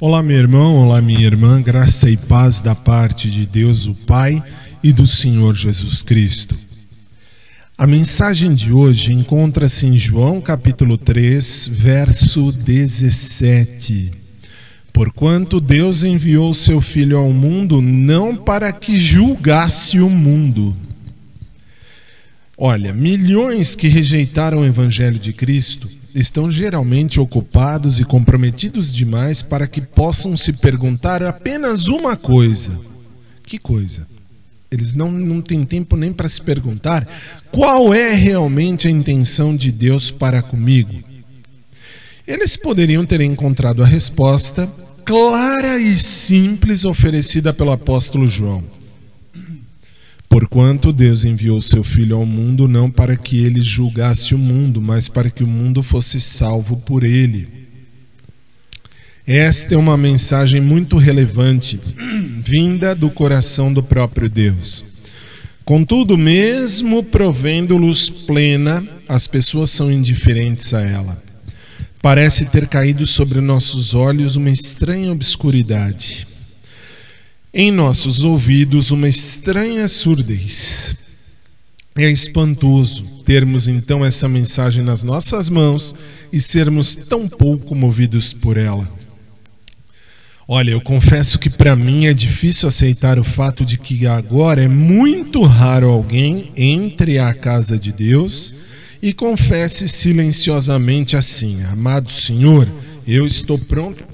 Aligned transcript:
Olá, 0.00 0.24
meu 0.24 0.36
irmão, 0.36 0.74
olá, 0.74 1.00
minha 1.00 1.24
irmã, 1.24 1.62
graça 1.62 2.10
e 2.10 2.16
paz 2.16 2.58
da 2.58 2.74
parte 2.74 3.30
de 3.30 3.46
Deus, 3.46 3.86
o 3.86 3.94
Pai 3.94 4.42
e 4.82 4.92
do 4.92 5.06
Senhor 5.06 5.54
Jesus 5.54 6.02
Cristo. 6.02 6.58
A 7.78 7.86
mensagem 7.86 8.56
de 8.56 8.72
hoje 8.72 9.12
encontra-se 9.12 9.86
em 9.86 9.96
João 9.96 10.40
capítulo 10.40 10.98
3, 10.98 11.68
verso 11.68 12.50
17. 12.50 14.10
Porquanto 14.92 15.60
Deus 15.60 16.02
enviou 16.02 16.52
seu 16.52 16.80
Filho 16.80 17.16
ao 17.16 17.30
mundo 17.30 17.80
não 17.80 18.34
para 18.34 18.72
que 18.72 18.98
julgasse 18.98 20.00
o 20.00 20.10
mundo. 20.10 20.76
Olha, 22.58 22.92
milhões 22.92 23.76
que 23.76 23.86
rejeitaram 23.86 24.62
o 24.62 24.66
Evangelho 24.66 25.20
de 25.20 25.32
Cristo 25.32 25.88
estão 26.14 26.50
geralmente 26.50 27.18
ocupados 27.18 27.98
e 27.98 28.04
comprometidos 28.04 28.94
demais 28.94 29.42
para 29.42 29.66
que 29.66 29.80
possam 29.80 30.36
se 30.36 30.52
perguntar 30.52 31.22
apenas 31.22 31.88
uma 31.88 32.16
coisa. 32.16 32.78
Que 33.44 33.58
coisa? 33.58 34.06
Eles 34.70 34.94
não, 34.94 35.10
não 35.10 35.40
têm 35.40 35.62
tempo 35.62 35.96
nem 35.96 36.12
para 36.12 36.28
se 36.28 36.40
perguntar 36.40 37.06
qual 37.50 37.92
é 37.92 38.12
realmente 38.14 38.88
a 38.88 38.90
intenção 38.90 39.56
de 39.56 39.70
Deus 39.70 40.10
para 40.10 40.42
comigo. 40.42 41.02
Eles 42.26 42.56
poderiam 42.56 43.04
ter 43.04 43.20
encontrado 43.20 43.82
a 43.82 43.86
resposta 43.86 44.72
clara 45.04 45.78
e 45.78 45.96
simples 45.98 46.84
oferecida 46.84 47.52
pelo 47.52 47.72
apóstolo 47.72 48.26
João. 48.26 48.64
Porquanto 50.34 50.92
Deus 50.92 51.24
enviou 51.24 51.62
seu 51.62 51.84
Filho 51.84 52.16
ao 52.16 52.26
mundo 52.26 52.66
não 52.66 52.90
para 52.90 53.16
que 53.16 53.44
ele 53.44 53.62
julgasse 53.62 54.34
o 54.34 54.38
mundo, 54.38 54.82
mas 54.82 55.08
para 55.08 55.30
que 55.30 55.44
o 55.44 55.46
mundo 55.46 55.80
fosse 55.80 56.20
salvo 56.20 56.78
por 56.80 57.04
ele. 57.04 57.46
Esta 59.24 59.76
é 59.76 59.78
uma 59.78 59.96
mensagem 59.96 60.60
muito 60.60 60.96
relevante, 60.96 61.78
vinda 62.44 62.96
do 62.96 63.10
coração 63.10 63.72
do 63.72 63.80
próprio 63.80 64.28
Deus. 64.28 64.84
Contudo, 65.64 66.18
mesmo 66.18 67.04
provendo 67.04 67.76
luz 67.76 68.10
plena, 68.10 68.84
as 69.08 69.28
pessoas 69.28 69.70
são 69.70 69.88
indiferentes 69.88 70.74
a 70.74 70.82
ela. 70.82 71.22
Parece 72.02 72.44
ter 72.44 72.66
caído 72.66 73.06
sobre 73.06 73.40
nossos 73.40 73.94
olhos 73.94 74.34
uma 74.34 74.50
estranha 74.50 75.12
obscuridade 75.12 76.26
em 77.54 77.70
nossos 77.70 78.24
ouvidos 78.24 78.90
uma 78.90 79.08
estranha 79.08 79.86
surdez. 79.86 80.96
É 81.96 82.10
espantoso 82.10 83.04
termos 83.24 83.68
então 83.68 84.04
essa 84.04 84.28
mensagem 84.28 84.82
nas 84.82 85.04
nossas 85.04 85.48
mãos 85.48 85.94
e 86.32 86.40
sermos 86.40 86.96
tão 86.96 87.28
pouco 87.28 87.72
movidos 87.72 88.32
por 88.32 88.56
ela. 88.56 88.90
Olha, 90.48 90.72
eu 90.72 90.80
confesso 90.80 91.38
que 91.38 91.48
para 91.48 91.76
mim 91.76 92.06
é 92.06 92.12
difícil 92.12 92.68
aceitar 92.68 93.20
o 93.20 93.24
fato 93.24 93.64
de 93.64 93.78
que 93.78 94.04
agora 94.04 94.64
é 94.64 94.68
muito 94.68 95.40
raro 95.42 95.88
alguém 95.88 96.52
entre 96.56 97.20
à 97.20 97.32
casa 97.32 97.78
de 97.78 97.92
Deus 97.92 98.52
e 99.00 99.12
confesse 99.12 99.88
silenciosamente 99.88 101.16
assim: 101.16 101.62
Amado 101.62 102.10
Senhor, 102.10 102.68
eu 103.06 103.24
estou 103.24 103.58
pronto, 103.58 104.04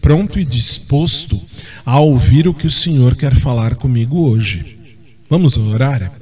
pronto 0.00 0.38
e 0.38 0.44
disposto 0.44 1.40
a 1.88 2.00
ouvir 2.00 2.46
o 2.46 2.52
que 2.52 2.66
o 2.66 2.70
Senhor 2.70 3.16
quer 3.16 3.34
falar 3.34 3.74
comigo 3.74 4.28
hoje. 4.28 4.78
Vamos 5.30 5.56
orar? 5.56 6.12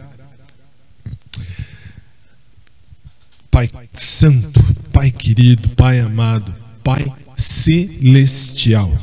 Pai 3.51 3.69
Santo, 3.93 4.65
Pai 4.93 5.11
querido, 5.11 5.69
Pai 5.71 5.99
amado, 5.99 6.55
Pai 6.85 7.05
celestial, 7.35 8.97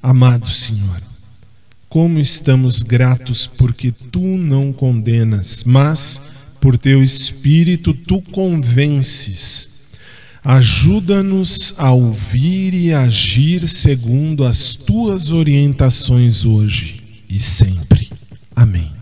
amado 0.00 0.48
Senhor, 0.48 1.02
como 1.88 2.20
estamos 2.20 2.80
gratos 2.80 3.48
porque 3.48 3.90
tu 3.90 4.20
não 4.20 4.72
condenas, 4.72 5.64
mas 5.64 6.22
por 6.60 6.78
teu 6.78 7.02
Espírito 7.02 7.92
tu 7.92 8.22
convences 8.22 9.67
Ajuda-nos 10.48 11.74
a 11.76 11.92
ouvir 11.92 12.72
e 12.72 12.90
agir 12.90 13.68
segundo 13.68 14.46
as 14.46 14.74
tuas 14.76 15.30
orientações 15.30 16.46
hoje 16.46 17.04
e 17.28 17.38
sempre. 17.38 18.08
Amém. 18.56 18.97